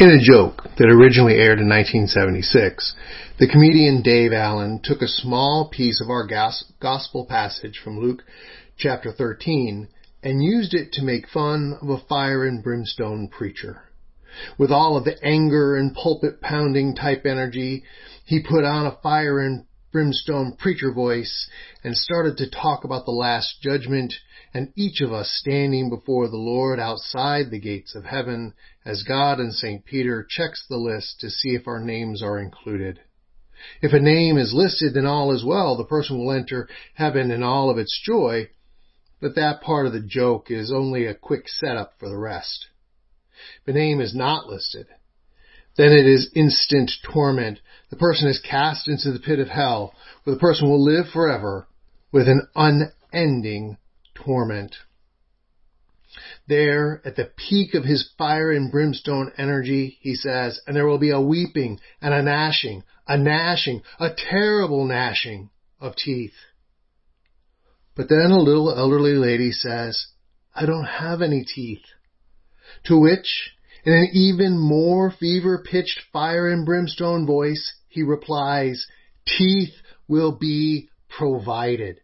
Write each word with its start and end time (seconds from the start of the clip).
In 0.00 0.08
a 0.08 0.18
joke 0.18 0.62
that 0.78 0.88
originally 0.88 1.34
aired 1.34 1.60
in 1.60 1.68
1976, 1.68 2.94
the 3.38 3.46
comedian 3.46 4.00
Dave 4.00 4.32
Allen 4.32 4.80
took 4.82 5.02
a 5.02 5.06
small 5.06 5.68
piece 5.70 6.00
of 6.00 6.08
our 6.08 6.26
gospel 6.80 7.26
passage 7.26 7.78
from 7.84 8.00
Luke 8.00 8.22
chapter 8.78 9.12
13 9.12 9.88
and 10.22 10.42
used 10.42 10.72
it 10.72 10.92
to 10.92 11.04
make 11.04 11.28
fun 11.28 11.76
of 11.82 11.90
a 11.90 11.98
fire 12.08 12.46
and 12.46 12.64
brimstone 12.64 13.28
preacher. 13.28 13.90
With 14.56 14.70
all 14.70 14.96
of 14.96 15.04
the 15.04 15.22
anger 15.22 15.76
and 15.76 15.94
pulpit 15.94 16.40
pounding 16.40 16.94
type 16.94 17.26
energy, 17.26 17.84
he 18.24 18.40
put 18.40 18.64
on 18.64 18.86
a 18.86 18.96
fire 19.02 19.38
and 19.38 19.66
brimstone 19.92 20.56
preacher 20.56 20.92
voice 20.92 21.48
and 21.82 21.96
started 21.96 22.36
to 22.36 22.50
talk 22.50 22.84
about 22.84 23.04
the 23.04 23.10
last 23.10 23.60
judgment 23.60 24.14
and 24.54 24.72
each 24.76 25.00
of 25.00 25.12
us 25.12 25.30
standing 25.40 25.88
before 25.88 26.28
the 26.28 26.36
Lord 26.36 26.78
outside 26.80 27.50
the 27.50 27.60
gates 27.60 27.94
of 27.94 28.04
heaven 28.04 28.54
as 28.84 29.04
God 29.06 29.38
and 29.38 29.52
St. 29.52 29.84
Peter 29.84 30.26
checks 30.28 30.64
the 30.68 30.76
list 30.76 31.20
to 31.20 31.30
see 31.30 31.50
if 31.50 31.66
our 31.66 31.80
names 31.80 32.22
are 32.22 32.38
included. 32.38 33.00
If 33.82 33.92
a 33.92 34.00
name 34.00 34.38
is 34.38 34.54
listed, 34.54 34.94
then 34.94 35.06
all 35.06 35.32
is 35.32 35.44
well. 35.44 35.76
The 35.76 35.84
person 35.84 36.18
will 36.18 36.32
enter 36.32 36.68
heaven 36.94 37.30
in 37.30 37.42
all 37.42 37.70
of 37.70 37.78
its 37.78 38.00
joy, 38.02 38.48
but 39.20 39.34
that 39.34 39.60
part 39.60 39.86
of 39.86 39.92
the 39.92 40.00
joke 40.00 40.50
is 40.50 40.72
only 40.72 41.06
a 41.06 41.14
quick 41.14 41.46
setup 41.46 41.94
for 41.98 42.08
the 42.08 42.16
rest. 42.16 42.68
If 43.62 43.68
a 43.68 43.78
name 43.78 44.00
is 44.00 44.14
not 44.14 44.46
listed, 44.46 44.86
then 45.76 45.92
it 45.92 46.06
is 46.06 46.30
instant 46.34 46.90
torment. 47.12 47.60
The 47.90 47.96
person 47.96 48.28
is 48.28 48.40
cast 48.40 48.88
into 48.88 49.12
the 49.12 49.18
pit 49.18 49.38
of 49.38 49.48
hell, 49.48 49.94
where 50.24 50.34
the 50.34 50.40
person 50.40 50.68
will 50.68 50.82
live 50.82 51.06
forever 51.12 51.66
with 52.12 52.28
an 52.28 52.48
unending 52.54 53.78
torment. 54.14 54.76
There, 56.48 57.00
at 57.04 57.14
the 57.14 57.30
peak 57.36 57.74
of 57.74 57.84
his 57.84 58.10
fire 58.18 58.50
and 58.50 58.72
brimstone 58.72 59.32
energy, 59.38 59.98
he 60.00 60.16
says, 60.16 60.60
and 60.66 60.74
there 60.74 60.86
will 60.86 60.98
be 60.98 61.10
a 61.10 61.20
weeping 61.20 61.78
and 62.00 62.12
a 62.12 62.22
gnashing, 62.22 62.82
a 63.06 63.16
gnashing, 63.16 63.82
a 64.00 64.10
terrible 64.12 64.84
gnashing 64.84 65.50
of 65.80 65.94
teeth. 65.94 66.34
But 67.94 68.08
then 68.08 68.30
a 68.30 68.40
little 68.40 68.76
elderly 68.76 69.14
lady 69.14 69.52
says, 69.52 70.06
I 70.54 70.66
don't 70.66 70.86
have 70.86 71.22
any 71.22 71.44
teeth. 71.44 71.84
To 72.86 72.98
which, 72.98 73.52
in 73.84 73.92
an 73.92 74.08
even 74.12 74.58
more 74.58 75.10
fever-pitched 75.10 76.00
fire 76.12 76.48
and 76.48 76.66
brimstone 76.66 77.26
voice, 77.26 77.72
he 77.88 78.02
replies, 78.02 78.86
teeth 79.26 79.74
will 80.08 80.32
be 80.32 80.88
provided 81.08 82.00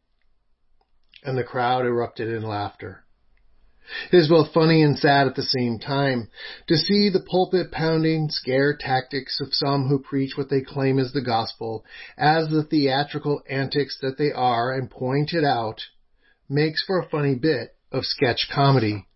and 1.26 1.36
the 1.36 1.44
crowd 1.44 1.84
erupted 1.84 2.28
in 2.28 2.42
laughter. 2.42 3.04
It 4.12 4.16
is 4.16 4.28
both 4.28 4.52
funny 4.52 4.82
and 4.82 4.98
sad 4.98 5.26
at 5.28 5.36
the 5.36 5.42
same 5.42 5.78
time 5.78 6.28
to 6.66 6.76
see 6.76 7.08
the 7.08 7.20
pulpit 7.20 7.70
pounding 7.70 8.30
scare 8.30 8.76
tactics 8.76 9.40
of 9.40 9.54
some 9.54 9.88
who 9.88 10.00
preach 10.00 10.36
what 10.36 10.50
they 10.50 10.60
claim 10.60 10.98
is 10.98 11.12
the 11.12 11.22
gospel 11.22 11.84
as 12.16 12.48
the 12.48 12.64
theatrical 12.64 13.42
antics 13.48 13.98
that 14.00 14.18
they 14.18 14.32
are 14.32 14.72
and 14.72 14.90
point 14.90 15.32
it 15.32 15.44
out 15.44 15.80
makes 16.48 16.82
for 16.84 17.00
a 17.00 17.08
funny 17.08 17.36
bit 17.36 17.76
of 17.92 18.04
sketch 18.04 18.48
comedy. 18.52 19.06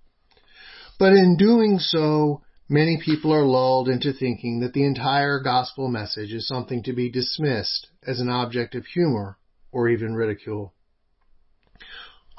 But 1.01 1.15
in 1.15 1.37
doing 1.37 1.79
so, 1.79 2.43
many 2.71 2.99
people 3.05 3.35
are 3.35 3.45
lulled 3.45 3.89
into 3.89 4.13
thinking 4.13 4.61
that 4.61 4.73
the 4.73 4.85
entire 4.85 5.41
gospel 5.41 5.89
message 5.89 6.33
is 6.33 6.49
something 6.49 6.83
to 6.85 6.95
be 6.95 7.11
dismissed 7.11 7.89
as 8.07 8.21
an 8.21 8.31
object 8.31 8.75
of 8.75 8.87
humor 8.87 9.37
or 9.73 9.89
even 9.89 10.15
ridicule 10.15 10.73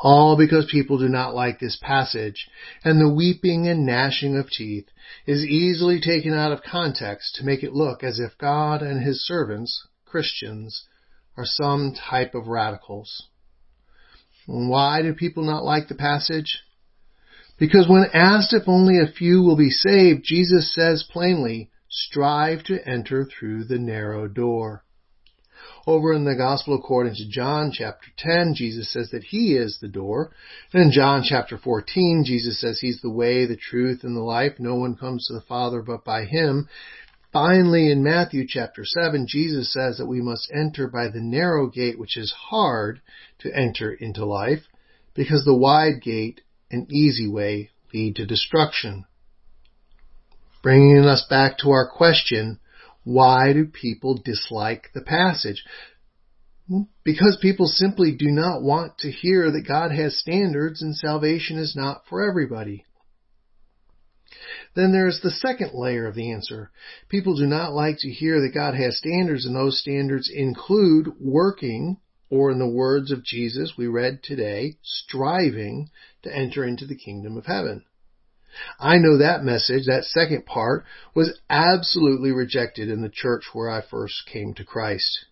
all 0.01 0.35
because 0.35 0.65
people 0.71 0.97
do 0.97 1.07
not 1.07 1.35
like 1.35 1.59
this 1.59 1.77
passage, 1.81 2.49
and 2.83 2.99
the 2.99 3.13
weeping 3.13 3.67
and 3.67 3.85
gnashing 3.85 4.35
of 4.35 4.49
teeth 4.49 4.87
is 5.27 5.45
easily 5.45 6.01
taken 6.01 6.33
out 6.33 6.51
of 6.51 6.63
context 6.63 7.35
to 7.35 7.45
make 7.45 7.63
it 7.63 7.73
look 7.73 8.03
as 8.03 8.19
if 8.19 8.37
God 8.37 8.81
and 8.81 9.03
his 9.03 9.25
servants, 9.25 9.87
Christians, 10.05 10.85
are 11.37 11.45
some 11.45 11.93
type 11.93 12.33
of 12.33 12.47
radicals. 12.47 13.27
Why 14.47 15.03
do 15.03 15.13
people 15.13 15.43
not 15.43 15.63
like 15.63 15.87
the 15.87 15.95
passage? 15.95 16.59
Because 17.61 17.87
when 17.87 18.07
asked 18.11 18.55
if 18.55 18.63
only 18.67 18.97
a 18.97 19.05
few 19.05 19.43
will 19.43 19.55
be 19.55 19.69
saved, 19.69 20.23
Jesus 20.23 20.73
says 20.73 21.05
plainly, 21.07 21.69
strive 21.87 22.63
to 22.63 22.79
enter 22.89 23.23
through 23.23 23.65
the 23.65 23.77
narrow 23.77 24.27
door. 24.27 24.83
Over 25.85 26.11
in 26.11 26.25
the 26.25 26.33
Gospel 26.33 26.73
according 26.73 27.13
to 27.13 27.29
John 27.29 27.71
chapter 27.71 28.07
10, 28.17 28.55
Jesus 28.55 28.91
says 28.91 29.11
that 29.11 29.25
He 29.25 29.53
is 29.53 29.77
the 29.79 29.87
door. 29.87 30.31
And 30.73 30.85
in 30.85 30.91
John 30.91 31.21
chapter 31.23 31.55
14, 31.55 32.23
Jesus 32.25 32.59
says 32.59 32.79
He's 32.79 32.99
the 33.01 33.11
way, 33.11 33.45
the 33.45 33.57
truth, 33.57 34.03
and 34.03 34.15
the 34.15 34.21
life. 34.21 34.53
No 34.57 34.73
one 34.73 34.95
comes 34.95 35.27
to 35.27 35.33
the 35.33 35.41
Father 35.41 35.83
but 35.83 36.03
by 36.03 36.25
Him. 36.25 36.67
Finally, 37.31 37.91
in 37.91 38.01
Matthew 38.01 38.47
chapter 38.47 38.83
7, 38.83 39.27
Jesus 39.29 39.71
says 39.71 39.99
that 39.99 40.07
we 40.07 40.19
must 40.19 40.51
enter 40.51 40.87
by 40.87 41.09
the 41.09 41.21
narrow 41.21 41.67
gate, 41.67 41.99
which 41.99 42.17
is 42.17 42.33
hard 42.49 43.01
to 43.41 43.55
enter 43.55 43.93
into 43.93 44.25
life, 44.25 44.63
because 45.13 45.45
the 45.45 45.55
wide 45.55 46.01
gate 46.01 46.41
and 46.71 46.91
easy 46.91 47.27
way 47.27 47.69
lead 47.93 48.15
to 48.15 48.25
destruction. 48.25 49.05
Bringing 50.63 51.05
us 51.05 51.25
back 51.29 51.57
to 51.59 51.71
our 51.71 51.89
question, 51.89 52.59
why 53.03 53.53
do 53.53 53.65
people 53.65 54.21
dislike 54.23 54.89
the 54.93 55.01
passage? 55.01 55.63
Because 57.03 57.37
people 57.41 57.67
simply 57.67 58.15
do 58.15 58.31
not 58.31 58.61
want 58.61 58.99
to 58.99 59.11
hear 59.11 59.51
that 59.51 59.67
God 59.67 59.91
has 59.91 60.19
standards 60.19 60.81
and 60.81 60.95
salvation 60.95 61.57
is 61.57 61.75
not 61.75 62.03
for 62.07 62.27
everybody. 62.27 62.85
Then 64.75 64.93
there's 64.93 65.19
the 65.21 65.31
second 65.31 65.71
layer 65.73 66.07
of 66.07 66.15
the 66.15 66.31
answer. 66.31 66.71
People 67.09 67.35
do 67.35 67.45
not 67.45 67.73
like 67.73 67.97
to 67.99 68.09
hear 68.09 68.39
that 68.41 68.53
God 68.53 68.73
has 68.75 68.97
standards 68.97 69.45
and 69.45 69.55
those 69.55 69.79
standards 69.79 70.31
include 70.33 71.09
working, 71.19 71.97
or 72.31 72.49
in 72.49 72.57
the 72.57 72.67
words 72.67 73.11
of 73.11 73.23
Jesus 73.23 73.73
we 73.77 73.85
read 73.85 74.23
today, 74.23 74.77
striving 74.81 75.89
to 76.23 76.35
enter 76.35 76.63
into 76.63 76.87
the 76.87 76.95
kingdom 76.95 77.37
of 77.37 77.45
heaven. 77.45 77.83
I 78.79 78.97
know 78.97 79.17
that 79.17 79.43
message, 79.43 79.85
that 79.85 80.05
second 80.05 80.45
part, 80.45 80.85
was 81.13 81.39
absolutely 81.49 82.31
rejected 82.31 82.89
in 82.89 83.01
the 83.01 83.09
church 83.09 83.43
where 83.53 83.69
I 83.69 83.81
first 83.81 84.23
came 84.31 84.53
to 84.55 84.63
Christ. 84.63 85.25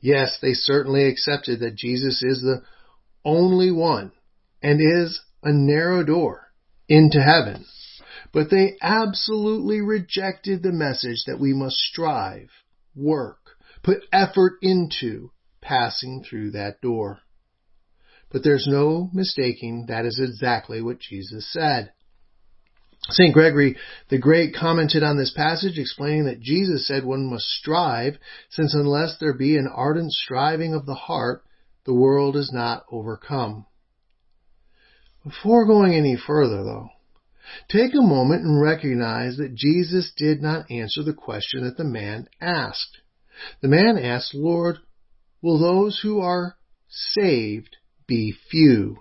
Yes, 0.00 0.38
they 0.40 0.52
certainly 0.52 1.06
accepted 1.06 1.60
that 1.60 1.76
Jesus 1.76 2.22
is 2.22 2.40
the 2.40 2.62
only 3.24 3.70
one 3.70 4.12
and 4.62 4.80
is 4.80 5.20
a 5.42 5.52
narrow 5.52 6.04
door 6.04 6.52
into 6.88 7.20
heaven. 7.20 7.64
But 8.32 8.50
they 8.50 8.76
absolutely 8.82 9.80
rejected 9.80 10.62
the 10.62 10.72
message 10.72 11.24
that 11.26 11.40
we 11.40 11.52
must 11.52 11.76
strive, 11.76 12.50
work, 12.94 13.38
put 13.82 13.98
effort 14.12 14.54
into 14.60 15.30
passing 15.64 16.22
through 16.22 16.52
that 16.52 16.80
door. 16.80 17.20
But 18.30 18.44
there's 18.44 18.66
no 18.68 19.10
mistaking 19.12 19.86
that 19.88 20.04
is 20.04 20.20
exactly 20.20 20.82
what 20.82 21.00
Jesus 21.00 21.50
said. 21.52 21.92
St. 23.10 23.34
Gregory 23.34 23.76
the 24.08 24.18
Great 24.18 24.54
commented 24.54 25.02
on 25.02 25.18
this 25.18 25.32
passage 25.32 25.78
explaining 25.78 26.24
that 26.24 26.40
Jesus 26.40 26.86
said 26.86 27.04
one 27.04 27.26
must 27.26 27.44
strive, 27.44 28.18
since 28.50 28.74
unless 28.74 29.18
there 29.18 29.34
be 29.34 29.56
an 29.56 29.68
ardent 29.72 30.12
striving 30.12 30.74
of 30.74 30.86
the 30.86 30.94
heart, 30.94 31.42
the 31.84 31.94
world 31.94 32.34
is 32.34 32.50
not 32.52 32.84
overcome. 32.90 33.66
Before 35.22 35.66
going 35.66 35.94
any 35.94 36.16
further 36.16 36.64
though, 36.64 36.88
take 37.68 37.94
a 37.94 38.02
moment 38.02 38.42
and 38.42 38.60
recognize 38.60 39.36
that 39.36 39.54
Jesus 39.54 40.12
did 40.16 40.40
not 40.40 40.70
answer 40.70 41.02
the 41.02 41.14
question 41.14 41.64
that 41.64 41.76
the 41.76 41.84
man 41.84 42.26
asked. 42.40 42.98
The 43.60 43.68
man 43.68 43.98
asked, 43.98 44.34
Lord, 44.34 44.78
will 45.44 45.58
those 45.58 46.00
who 46.02 46.20
are 46.20 46.56
saved 46.88 47.76
be 48.06 48.34
few? 48.50 48.96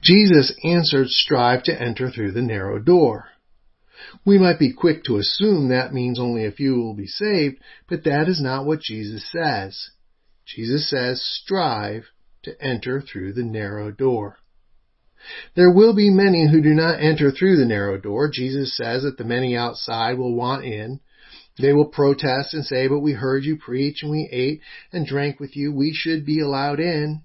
Jesus 0.00 0.54
answered, 0.62 1.08
strive 1.08 1.64
to 1.64 1.82
enter 1.82 2.10
through 2.10 2.30
the 2.30 2.40
narrow 2.40 2.78
door. 2.78 3.26
We 4.24 4.38
might 4.38 4.60
be 4.60 4.72
quick 4.72 5.02
to 5.04 5.16
assume 5.16 5.68
that 5.68 5.92
means 5.92 6.20
only 6.20 6.44
a 6.46 6.52
few 6.52 6.76
will 6.76 6.94
be 6.94 7.08
saved, 7.08 7.56
but 7.88 8.04
that 8.04 8.28
is 8.28 8.40
not 8.40 8.66
what 8.66 8.82
Jesus 8.82 9.28
says. 9.32 9.90
Jesus 10.46 10.88
says, 10.88 11.20
strive 11.20 12.04
to 12.44 12.52
enter 12.62 13.00
through 13.00 13.32
the 13.32 13.42
narrow 13.42 13.90
door. 13.90 14.38
There 15.56 15.72
will 15.72 15.94
be 15.94 16.10
many 16.10 16.48
who 16.48 16.60
do 16.60 16.74
not 16.74 17.00
enter 17.00 17.32
through 17.32 17.56
the 17.56 17.66
narrow 17.66 17.98
door. 17.98 18.30
Jesus 18.32 18.76
says 18.76 19.02
that 19.02 19.18
the 19.18 19.24
many 19.24 19.56
outside 19.56 20.18
will 20.18 20.34
want 20.34 20.64
in. 20.64 21.00
They 21.58 21.72
will 21.72 21.86
protest 21.86 22.54
and 22.54 22.64
say, 22.64 22.88
but 22.88 23.00
we 23.00 23.12
heard 23.12 23.44
you 23.44 23.56
preach 23.56 24.02
and 24.02 24.10
we 24.10 24.28
ate 24.32 24.60
and 24.92 25.06
drank 25.06 25.38
with 25.38 25.56
you. 25.56 25.72
We 25.72 25.92
should 25.92 26.24
be 26.24 26.40
allowed 26.40 26.80
in. 26.80 27.22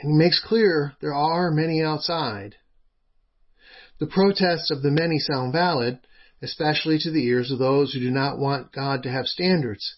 And 0.00 0.12
he 0.12 0.18
makes 0.18 0.42
clear 0.44 0.94
there 1.00 1.14
are 1.14 1.50
many 1.50 1.82
outside. 1.82 2.56
The 4.00 4.06
protests 4.06 4.70
of 4.70 4.82
the 4.82 4.90
many 4.90 5.18
sound 5.18 5.52
valid, 5.52 6.00
especially 6.42 6.98
to 7.00 7.10
the 7.10 7.24
ears 7.26 7.50
of 7.50 7.58
those 7.58 7.92
who 7.92 8.00
do 8.00 8.10
not 8.10 8.38
want 8.38 8.72
God 8.72 9.02
to 9.04 9.10
have 9.10 9.26
standards. 9.26 9.96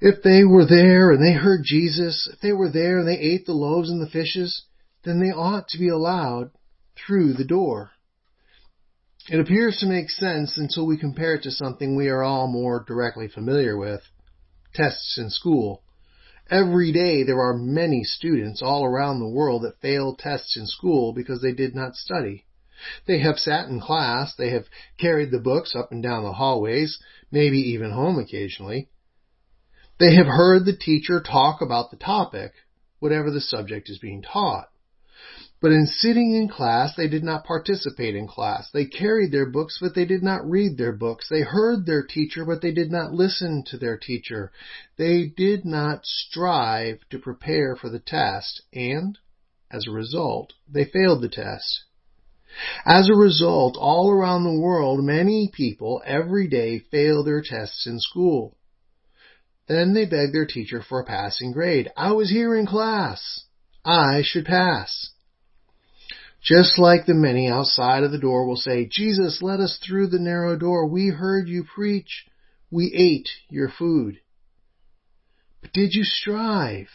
If 0.00 0.22
they 0.22 0.44
were 0.44 0.64
there 0.64 1.10
and 1.10 1.22
they 1.22 1.34
heard 1.34 1.62
Jesus, 1.64 2.28
if 2.32 2.40
they 2.40 2.52
were 2.52 2.70
there 2.70 3.00
and 3.00 3.08
they 3.08 3.18
ate 3.18 3.44
the 3.44 3.52
loaves 3.52 3.90
and 3.90 4.00
the 4.00 4.10
fishes, 4.10 4.62
then 5.04 5.20
they 5.20 5.32
ought 5.32 5.68
to 5.68 5.78
be 5.78 5.88
allowed 5.88 6.50
through 6.96 7.34
the 7.34 7.44
door. 7.44 7.90
It 9.30 9.38
appears 9.38 9.76
to 9.78 9.86
make 9.86 10.10
sense 10.10 10.58
until 10.58 10.88
we 10.88 10.96
compare 10.96 11.34
it 11.34 11.44
to 11.44 11.52
something 11.52 11.94
we 11.94 12.08
are 12.08 12.24
all 12.24 12.48
more 12.48 12.84
directly 12.84 13.28
familiar 13.28 13.76
with. 13.76 14.00
Tests 14.74 15.18
in 15.18 15.30
school. 15.30 15.84
Every 16.50 16.90
day 16.90 17.22
there 17.22 17.38
are 17.38 17.56
many 17.56 18.02
students 18.02 18.60
all 18.60 18.84
around 18.84 19.20
the 19.20 19.28
world 19.28 19.62
that 19.62 19.80
fail 19.80 20.16
tests 20.16 20.56
in 20.56 20.66
school 20.66 21.12
because 21.12 21.40
they 21.40 21.52
did 21.52 21.76
not 21.76 21.94
study. 21.94 22.44
They 23.06 23.20
have 23.20 23.38
sat 23.38 23.68
in 23.68 23.78
class, 23.80 24.34
they 24.34 24.50
have 24.50 24.64
carried 24.98 25.30
the 25.30 25.38
books 25.38 25.76
up 25.76 25.92
and 25.92 26.02
down 26.02 26.24
the 26.24 26.32
hallways, 26.32 26.98
maybe 27.30 27.58
even 27.58 27.92
home 27.92 28.18
occasionally. 28.18 28.88
They 30.00 30.16
have 30.16 30.26
heard 30.26 30.64
the 30.64 30.76
teacher 30.76 31.20
talk 31.20 31.60
about 31.60 31.92
the 31.92 31.96
topic, 31.96 32.50
whatever 32.98 33.30
the 33.30 33.40
subject 33.40 33.90
is 33.90 33.98
being 34.00 34.22
taught. 34.22 34.70
But 35.62 35.72
in 35.72 35.86
sitting 35.86 36.34
in 36.34 36.48
class, 36.48 36.96
they 36.96 37.06
did 37.06 37.22
not 37.22 37.44
participate 37.44 38.14
in 38.14 38.26
class. 38.26 38.70
They 38.70 38.86
carried 38.86 39.30
their 39.30 39.44
books, 39.50 39.78
but 39.78 39.94
they 39.94 40.06
did 40.06 40.22
not 40.22 40.48
read 40.48 40.78
their 40.78 40.92
books. 40.92 41.28
They 41.28 41.42
heard 41.42 41.84
their 41.84 42.02
teacher, 42.02 42.46
but 42.46 42.62
they 42.62 42.72
did 42.72 42.90
not 42.90 43.12
listen 43.12 43.62
to 43.66 43.76
their 43.76 43.98
teacher. 43.98 44.52
They 44.96 45.26
did 45.26 45.66
not 45.66 46.06
strive 46.06 47.00
to 47.10 47.18
prepare 47.18 47.76
for 47.76 47.90
the 47.90 47.98
test, 47.98 48.62
and, 48.72 49.18
as 49.70 49.86
a 49.86 49.90
result, 49.92 50.54
they 50.66 50.86
failed 50.86 51.20
the 51.20 51.28
test. 51.28 51.84
As 52.86 53.10
a 53.10 53.14
result, 53.14 53.76
all 53.76 54.10
around 54.10 54.44
the 54.44 54.58
world, 54.58 55.04
many 55.04 55.50
people 55.52 56.02
every 56.06 56.48
day 56.48 56.78
fail 56.78 57.22
their 57.22 57.42
tests 57.42 57.86
in 57.86 58.00
school. 58.00 58.56
Then 59.68 59.92
they 59.92 60.06
beg 60.06 60.32
their 60.32 60.46
teacher 60.46 60.80
for 60.82 61.00
a 61.00 61.04
passing 61.04 61.52
grade. 61.52 61.90
I 61.98 62.12
was 62.12 62.30
here 62.30 62.56
in 62.56 62.66
class. 62.66 63.44
I 63.84 64.22
should 64.22 64.46
pass. 64.46 65.10
Just 66.42 66.78
like 66.78 67.04
the 67.04 67.14
many 67.14 67.48
outside 67.48 68.02
of 68.02 68.12
the 68.12 68.18
door 68.18 68.46
will 68.46 68.56
say, 68.56 68.86
Jesus, 68.90 69.42
let 69.42 69.60
us 69.60 69.78
through 69.86 70.08
the 70.08 70.18
narrow 70.18 70.56
door. 70.56 70.86
We 70.86 71.08
heard 71.08 71.48
you 71.48 71.64
preach. 71.64 72.26
We 72.70 72.92
ate 72.94 73.28
your 73.50 73.68
food. 73.68 74.20
But 75.60 75.72
did 75.72 75.92
you 75.92 76.02
strive? 76.02 76.88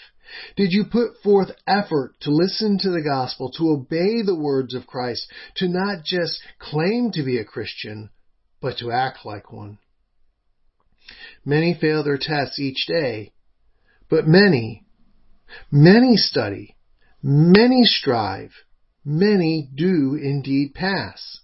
Did 0.56 0.72
you 0.72 0.86
put 0.86 1.22
forth 1.24 1.52
effort 1.68 2.16
to 2.22 2.32
listen 2.32 2.80
to 2.80 2.90
the 2.90 3.04
gospel, 3.04 3.52
to 3.52 3.70
obey 3.70 4.24
the 4.24 4.36
words 4.36 4.74
of 4.74 4.88
Christ, 4.88 5.28
to 5.58 5.68
not 5.68 6.04
just 6.04 6.42
claim 6.58 7.12
to 7.12 7.24
be 7.24 7.38
a 7.38 7.46
Christian, 7.46 8.10
but 8.60 8.78
to 8.80 8.92
act 8.92 9.20
like 9.24 9.52
one? 9.52 9.78
Many 11.46 11.76
fail 11.80 12.04
their 12.04 12.18
tests 12.18 12.58
each 12.60 12.88
day, 12.88 13.34
but 14.10 14.28
many, 14.28 14.86
many 15.72 16.18
study, 16.18 16.76
many 17.22 17.84
strive, 17.84 18.52
many 19.06 19.70
do 19.76 20.20
indeed 20.22 20.74
pass. 20.74 21.40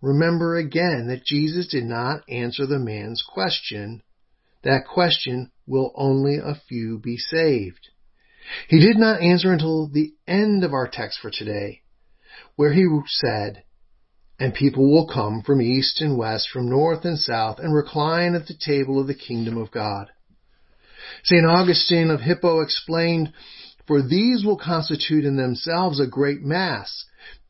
Remember 0.00 0.56
again 0.56 1.08
that 1.08 1.24
Jesus 1.24 1.66
did 1.66 1.84
not 1.84 2.22
answer 2.28 2.66
the 2.66 2.78
man's 2.78 3.22
question. 3.26 4.02
That 4.62 4.86
question, 4.86 5.50
will 5.66 5.92
only 5.96 6.36
a 6.36 6.60
few 6.68 6.98
be 6.98 7.16
saved? 7.16 7.88
He 8.68 8.78
did 8.78 8.96
not 8.96 9.20
answer 9.20 9.52
until 9.52 9.88
the 9.88 10.12
end 10.26 10.62
of 10.62 10.72
our 10.72 10.88
text 10.88 11.18
for 11.20 11.30
today, 11.30 11.82
where 12.54 12.72
he 12.72 12.86
said, 13.06 13.64
and 14.38 14.54
people 14.54 14.90
will 14.90 15.08
come 15.08 15.42
from 15.42 15.62
east 15.62 16.00
and 16.00 16.16
west, 16.16 16.48
from 16.52 16.68
north 16.68 17.04
and 17.04 17.18
south, 17.18 17.58
and 17.58 17.74
recline 17.74 18.34
at 18.34 18.46
the 18.46 18.54
table 18.54 19.00
of 19.00 19.06
the 19.06 19.14
kingdom 19.14 19.56
of 19.56 19.70
God. 19.70 20.10
St. 21.24 21.46
Augustine 21.46 22.10
of 22.10 22.20
Hippo 22.20 22.60
explained 22.60 23.32
for 23.86 24.02
these 24.02 24.44
will 24.44 24.56
constitute 24.56 25.24
in 25.24 25.36
themselves 25.36 26.00
a 26.00 26.06
great 26.06 26.42
mass. 26.42 27.04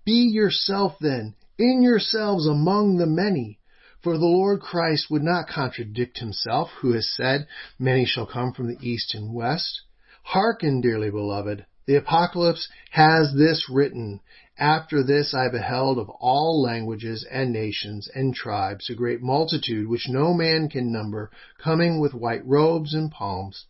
Be 0.05 0.29
yourself 0.33 0.97
then, 1.01 1.35
in 1.59 1.83
yourselves 1.83 2.47
among 2.47 2.99
the 2.99 3.07
many. 3.07 3.59
For 4.03 4.19
the 4.19 4.27
Lord 4.27 4.61
Christ 4.61 5.11
would 5.11 5.23
not 5.23 5.49
contradict 5.49 6.19
himself, 6.19 6.71
who 6.81 6.93
has 6.93 7.09
said, 7.09 7.47
Many 7.79 8.05
shall 8.05 8.27
come 8.27 8.53
from 8.53 8.69
the 8.69 8.79
east 8.81 9.15
and 9.15 9.33
west. 9.33 9.83
Hearken, 10.23 10.81
dearly 10.81 11.11
beloved, 11.11 11.65
the 11.87 11.97
Apocalypse 11.97 12.69
has 12.91 13.33
this 13.35 13.71
written, 13.71 14.21
After 14.59 15.03
this 15.03 15.33
I 15.35 15.49
beheld 15.49 15.99
of 15.99 16.11
all 16.11 16.61
languages 16.61 17.27
and 17.31 17.53
nations 17.53 18.09
and 18.15 18.35
tribes 18.35 18.91
a 18.91 18.95
great 18.95 19.23
multitude 19.23 19.89
which 19.89 20.09
no 20.09 20.35
man 20.35 20.69
can 20.69 20.93
number, 20.93 21.31
coming 21.59 21.99
with 21.99 22.13
white 22.13 22.47
robes 22.47 22.93
and 22.93 23.11
palms 23.11 23.65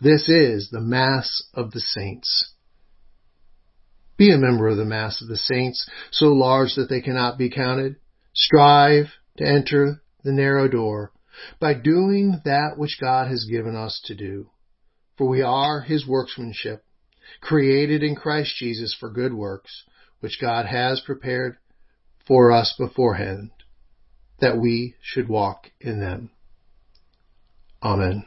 this 0.00 0.28
is 0.28 0.70
the 0.70 0.80
Mass 0.80 1.42
of 1.54 1.72
the 1.72 1.80
Saints. 1.80 2.52
Be 4.16 4.32
a 4.32 4.38
member 4.38 4.68
of 4.68 4.76
the 4.76 4.84
Mass 4.84 5.22
of 5.22 5.28
the 5.28 5.36
Saints, 5.36 5.88
so 6.10 6.26
large 6.26 6.74
that 6.74 6.88
they 6.88 7.00
cannot 7.00 7.38
be 7.38 7.50
counted. 7.50 7.96
Strive 8.34 9.06
to 9.36 9.46
enter 9.46 10.02
the 10.24 10.32
narrow 10.32 10.68
door 10.68 11.12
by 11.60 11.74
doing 11.74 12.40
that 12.44 12.76
which 12.76 12.98
God 13.00 13.28
has 13.28 13.46
given 13.50 13.76
us 13.76 14.00
to 14.06 14.14
do. 14.14 14.50
For 15.16 15.28
we 15.28 15.42
are 15.42 15.80
His 15.80 16.06
workmanship, 16.06 16.84
created 17.40 18.02
in 18.02 18.16
Christ 18.16 18.56
Jesus 18.56 18.96
for 18.98 19.10
good 19.10 19.34
works, 19.34 19.84
which 20.20 20.40
God 20.40 20.66
has 20.66 21.00
prepared 21.00 21.56
for 22.26 22.52
us 22.52 22.74
beforehand, 22.78 23.50
that 24.40 24.58
we 24.58 24.94
should 25.00 25.28
walk 25.28 25.70
in 25.80 26.00
them. 26.00 26.30
Amen. 27.82 28.24